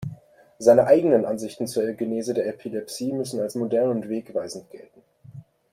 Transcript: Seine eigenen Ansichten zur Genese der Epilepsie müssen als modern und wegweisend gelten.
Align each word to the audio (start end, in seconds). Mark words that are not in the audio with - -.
Seine 0.57 0.87
eigenen 0.87 1.25
Ansichten 1.27 1.67
zur 1.67 1.85
Genese 1.93 2.33
der 2.33 2.47
Epilepsie 2.47 3.11
müssen 3.11 3.39
als 3.39 3.53
modern 3.53 3.91
und 3.91 4.09
wegweisend 4.09 4.67
gelten. 4.71 5.03